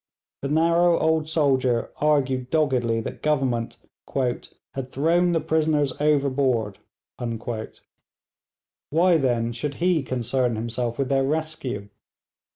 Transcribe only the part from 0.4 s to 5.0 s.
The narrow old soldier argued doggedly that Government 'had